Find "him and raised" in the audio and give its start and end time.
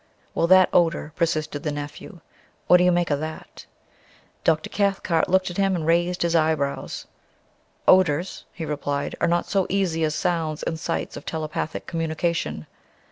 5.57-6.23